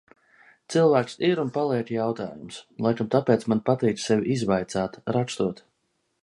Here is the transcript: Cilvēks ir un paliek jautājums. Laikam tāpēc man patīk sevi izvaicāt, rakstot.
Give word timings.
Cilvēks 0.75 1.17
ir 1.27 1.41
un 1.43 1.51
paliek 1.57 1.91
jautājums. 1.95 2.57
Laikam 2.87 3.11
tāpēc 3.17 3.45
man 3.53 3.61
patīk 3.69 4.01
sevi 4.07 4.35
izvaicāt, 4.39 4.99
rakstot. 5.19 5.63